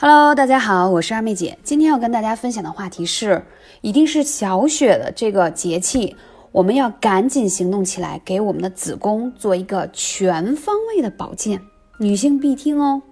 [0.00, 1.58] Hello，大家好，我是二妹姐。
[1.64, 3.44] 今天要跟大家分享的话题是，
[3.80, 6.14] 一定是小雪的这个节气，
[6.52, 11.60] 我们要赶紧行动起来，给我们的子宫做一个全方位的保健，
[11.98, 13.02] 女性必听哦。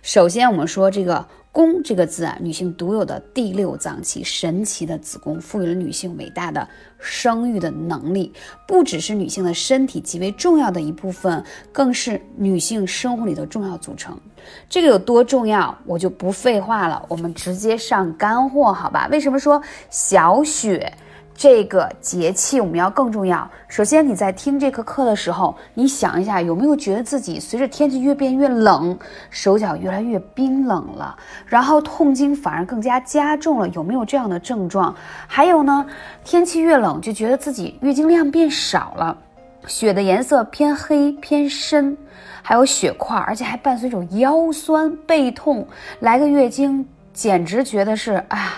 [0.00, 1.26] 首先，我们说这个。
[1.52, 6.66] 宫这个字啊，女性独有的第六脏器，神奇的子宫赋予了女性伟大的
[6.98, 8.32] 生育的能力，
[8.66, 14.18] 不只是女性的身体极为重要的一部分，更是女性生活里的重要组成。
[14.66, 19.06] 这个有多重要，我就不废话了，我们直接上干货，好吧？
[19.12, 20.90] 为什么说小雪？
[21.34, 23.50] 这个节气我们要更重要。
[23.66, 28.96] 首先，你在听这课课的时候，你想一下，有没有觉得自己随着天气越变越冷，
[29.30, 33.68] 手脚越来越冰冷了，然后痛经反而更加加重了？
[33.68, 34.94] 有没有这样的症状？
[35.26, 35.84] 还有呢，
[36.22, 39.16] 天气越冷，就觉得自己月经量变少了，
[39.66, 41.96] 血的颜色偏黑偏深，
[42.42, 45.66] 还有血块，而且还伴随着腰酸背痛，
[46.00, 48.52] 来个月经简直觉得是哎呀。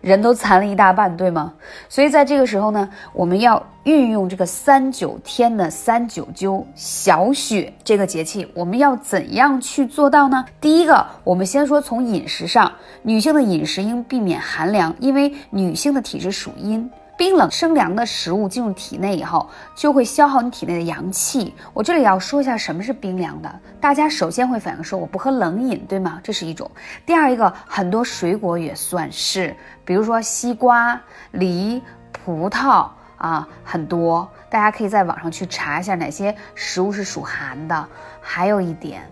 [0.00, 1.52] 人都残了一大半，对吗？
[1.88, 10.44] 所以在这个时候呢，我们要运用这个三九天的三九灸小雪这个节气，我们要怎样去做到呢？
[10.60, 16.90] 第一个，我们先说从饮食上，女性的饮食应避免寒凉，因为女性的体质属阴。
[17.20, 21.54] 冰冷生凉的食物进入体内以后，就会消耗你体内的阳气。
[21.74, 23.60] 我这里要说一下什么是冰凉的。
[23.78, 26.18] 大家首先会反应说，我不喝冷饮，对吗？
[26.24, 26.70] 这是一种。
[27.04, 29.54] 第二一个，很多水果也算是，
[29.84, 30.98] 比如说西瓜、
[31.32, 34.26] 梨、葡萄啊，很多。
[34.48, 37.86] 大家可以在网上去查一下哪些食物是属寒的。
[38.22, 39.02] 还有一点，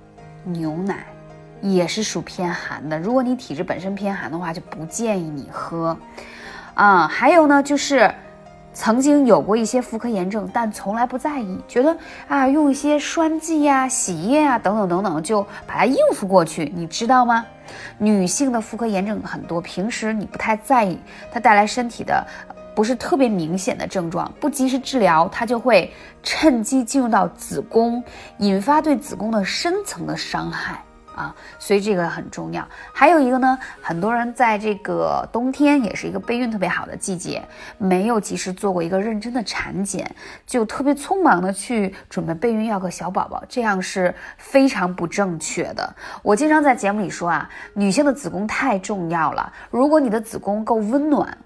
[0.45, 1.05] 牛奶
[1.61, 2.99] 也是属偏寒的。
[2.99, 5.95] 如果你体质本身偏寒的话，就不建议你喝。
[6.79, 8.09] 啊，还有呢，就是
[8.73, 11.97] 曾经有过一些妇科炎症，但从来不在意，觉得
[12.29, 16.73] 啊，用一些栓剂呀、洗液啊等等等等，就把它应付过去。
[16.77, 17.45] 你知道吗？
[17.99, 20.97] 女性的妇科炎症很多，平时你不太在意，
[21.33, 22.25] 它带来身体的
[22.77, 28.01] 不是特别明显的症状，不及时治疗，它就会趁机进入到子宫，
[28.39, 30.81] 引发对子宫的深层的伤害。
[31.19, 32.67] 啊，所以这个很重要。
[32.93, 37.43] 还有一个呢，很多人在这个冬天也是一个备孕特别好的季节，
[37.77, 40.09] 没有及时做过一个认真的产检，
[40.47, 45.93] 就特别匆忙的去准备备孕要个小宝宝，这样是非常不正确的。
[46.23, 49.53] 我经常在节目里说啊，女性的子宫太重要了。
[49.71, 51.37] 如果你的子宫够温暖，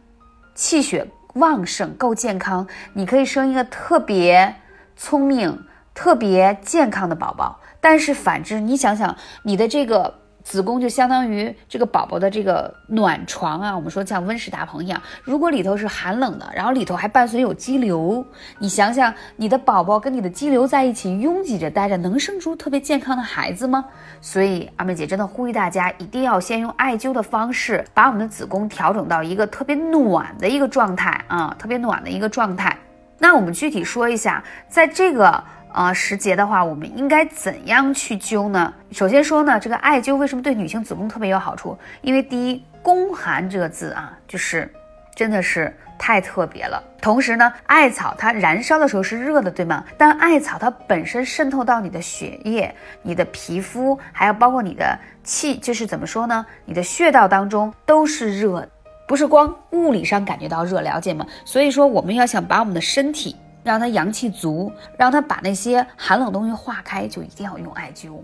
[0.54, 4.54] 气血旺盛，够健康，你可以生一个特别
[4.96, 5.58] 聪明、
[5.94, 7.58] 特别健康的宝宝。
[7.82, 15.02] 但是反之，你想想，你的这个子宫就相当于这个宝宝的这个暖床啊，我们说像温室大棚一样。
[15.24, 18.24] 如果里头是寒冷的，然后里头还伴随有肌瘤，
[18.60, 23.84] 你想想，你的宝宝跟你的肌瘤在一起拥挤着待着，能生出特别健康的孩子吗？
[24.20, 32.78] 所以二妹姐真的呼吁大家，一定要先用艾灸的方式，把我们的子宫调整到一个特别暖的一个状态啊，特别暖的一个状态。
[33.18, 35.42] 那我们具体说一下，在这个。
[35.72, 38.72] 啊，时节的话，我们应该怎样去灸呢？
[38.92, 41.76] 首先说呢，这个艾灸为什么对女性子宫特别有好处？
[42.02, 44.70] 因为第一，宫寒这个字啊，就是
[45.14, 46.82] 真的是太特别了。
[47.00, 49.82] 同时呢，艾草它燃烧的时候是热的，对吗？
[49.96, 52.72] 但艾草它本身渗透到你的血液、
[53.02, 56.44] 你的皮肤，还有包括你的气，就是怎么说呢？
[56.64, 58.68] 你的穴道当中都是热，
[59.08, 61.26] 不是光物理上感觉到热，了解吗？
[61.44, 63.34] 所以说，我们要想把我们的身体。
[63.62, 68.20] 让它阳气足，让它把那些寒冷东西化开，就一定要用艾灸，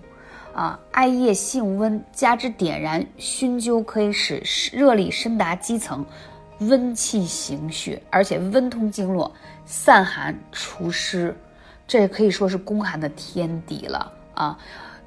[0.54, 6.04] 啊，艾叶性温，加之点燃熏灸，可以使热力深达肌层，
[6.60, 9.32] 温气行血，而且温通经络，
[9.65, 11.37] 散寒除湿，
[11.87, 14.59] 这可以说是宫寒的天敌了啊！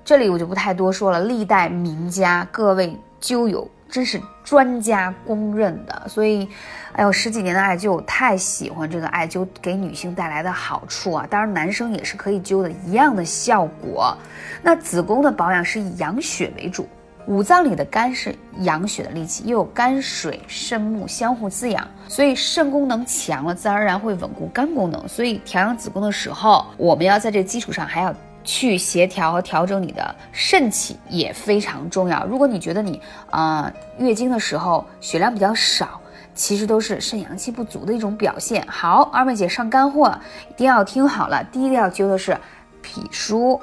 [0.04, 3.70] 这里我就不太多说了，历代名家各位灸友。
[3.92, 6.48] 真是专家公认的，所以，
[6.94, 11.28] 哎呦，十几年的艾灸，我太喜欢这个艾灸给女性带来的好处啊！
[11.30, 14.18] 当然，男生也是可以灸的，一样的效果。
[14.64, 16.88] 那子宫的保养是以养血为主，
[17.28, 25.06] 五脏里的肝是养血的利器，又有肝水、肾木相互滋养，所以肾功能强了，自然而然会稳固肝功能。
[25.06, 28.16] 所以调养子宫的时候，我们要在这基础上还要。
[28.44, 32.26] 去协调和调整你的肾气也非常重要。
[32.26, 36.02] 如果你觉得你啊月经的时候血量比较少，
[36.34, 38.66] 其实都是肾阳气不足的一种表现。
[38.68, 40.18] 好，二妹姐上干货，
[40.50, 41.44] 一定要听好了。
[41.52, 42.38] 第一个要灸的是
[42.82, 43.60] 脾腧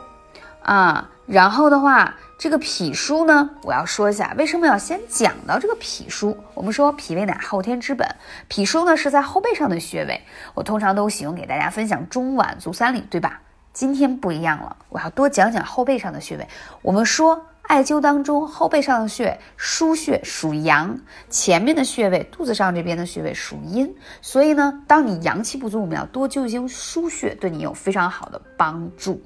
[0.62, 6.36] 啊，然后的话，这个脾腧呢，我要说一下为什么要先讲到这个脾腧。
[6.54, 8.06] 我们说脾胃乃后天之本，
[8.48, 10.20] 脾腧呢是在后背上的穴位。
[10.54, 13.40] 我通常都喜欢给大家分享中脘足三里，对吧？
[13.78, 16.44] 今天不一样了，我要多讲讲后背上的穴位。
[16.82, 20.98] 我们说艾灸当中后背上的穴腧穴属阳，
[21.30, 29.22] 前面的穴位肚子上这边的穴位属阴，所以呢，当你阳气不足，我们要多灸一灸腧穴，对你有非常好的帮助。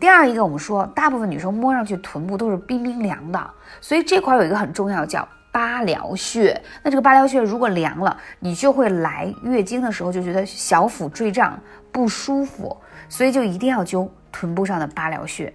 [0.00, 3.50] 第二一个，我们说大部分女生摸上去臀部都是冰冰凉的，
[3.82, 6.58] 所以这块有一个很重要叫八髎穴。
[6.82, 11.60] 那这个八髎穴如果凉了，你就会来月经的时候就觉得小腹坠胀
[11.92, 12.74] 不舒服，
[13.08, 15.52] 所以就一定要灸臀部上的八髎穴。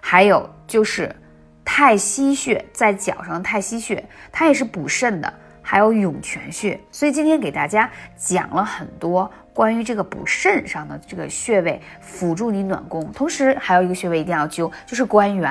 [0.00, 1.14] 还有就是
[1.64, 5.32] 太溪穴，在脚上太溪穴，它也是补肾的。
[5.66, 13.10] 还有涌泉穴，所以今天给大家讲了很多关于这个补肾上的这个穴位，辅助你暖宫。
[13.12, 15.50] 同时还有一个穴位一定要灸，就是关元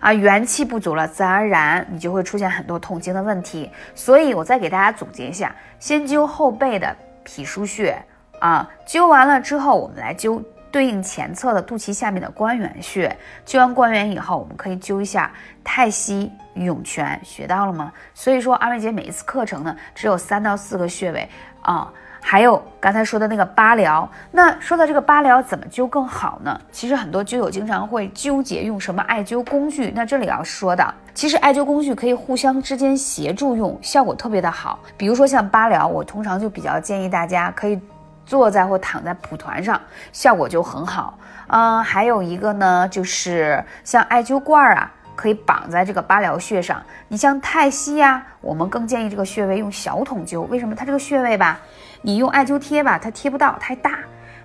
[0.00, 3.70] 啊，元气不足了，自然而然你就会出现很多痛经的问题。
[3.94, 6.94] 所以我再给大家总结一下，先灸后背的
[7.24, 7.96] 脾腧穴
[8.40, 10.42] 啊，灸完了之后，我们来灸。
[10.70, 13.16] 对应前侧的肚脐下面的关元穴，
[13.46, 15.30] 灸完关元以后，我们可以灸一下
[15.64, 17.92] 太溪、涌泉，学到了吗？
[18.14, 21.28] 所以说，二妹姐每一次课程呢，只有三到四个穴位
[21.62, 24.06] 啊，还有刚才说的那个八髎。
[24.30, 26.60] 那说到这个八髎怎么灸更好呢？
[26.70, 29.90] 其实很多灸友经常会纠结用什么艾灸工具。
[29.94, 34.78] 那这里要说的，其实艾灸工具可以互相之间协助用，效果特别的好。
[34.96, 37.80] 比如说像八髎，我通常就比较建议大家可以。
[38.28, 39.80] 坐在或躺在蒲团上，
[40.12, 41.18] 效果就很好。
[41.46, 46.82] 嗯，还有一个呢，就是像艾灸罐啊，可以绑在这个八髎穴上。
[47.08, 50.42] 你像太溪呀，我们更建议这个穴位用小筒灸。
[50.42, 50.74] 为什么？
[50.74, 51.58] 它这个穴位吧，
[52.02, 53.92] 你用艾灸贴吧，它贴不到，太大；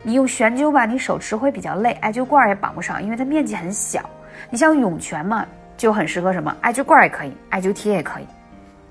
[0.01, 1.91] 你用悬灸吧，你手持会比较累。
[1.99, 4.09] 艾灸罐也绑不上，因为它面积很小。
[4.49, 5.45] 你像涌泉嘛，
[5.75, 6.55] 就很适合什么？
[6.61, 8.27] 艾灸罐也可以，艾灸贴也可以。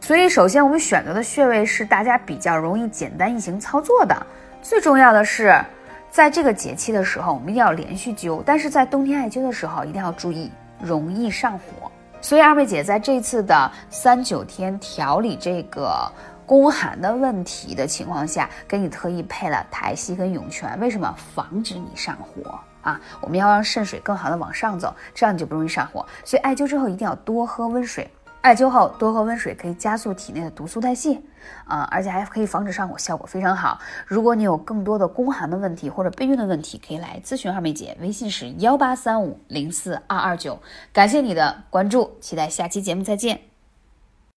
[0.01, 4.27] 所以，首先我们选择的穴位是大家比较容易、简单易行操作的。
[4.63, 5.61] 最重要的是，
[6.09, 10.51] 在这个节气的时候，我们一定要连续灸；但是在冬天艾灸的时候，一定要注意
[10.81, 11.91] 容易上火。
[12.21, 16.11] 所以二位姐在这次的三九天调理这个
[16.47, 20.79] 宫寒的问题的情况下，给你特意配了太溪跟涌泉。
[20.79, 21.13] 为什么？
[21.35, 23.01] 防止你上火啊！
[23.21, 26.07] 我们要让肾水更好的往上走，这样你就不容易上火。
[26.25, 28.09] 所以艾灸之后一定要多喝温水。
[28.43, 31.23] 艾灸后多喝温水可以加速体内的毒素代谢，
[31.65, 33.79] 啊，而且还可以防止上火，效果非常好。
[34.05, 40.61] 如果你有更多的宫寒的问题或者备孕的问题，可以来咨询二妹姐，微信是幺八三五零四二二九。
[40.93, 43.52] 感谢你的关注，期待下期节目再见。